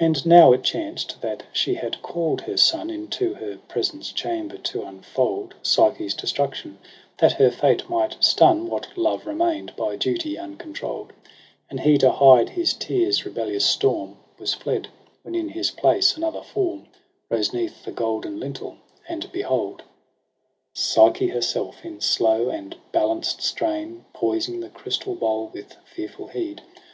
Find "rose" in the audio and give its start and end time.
17.30-17.50